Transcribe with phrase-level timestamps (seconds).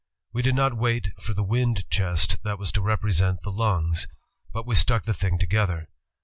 [0.33, 4.07] We did not wait for the wind chest that was to represent the lungs...
[4.51, 5.89] but we stuck the thing together.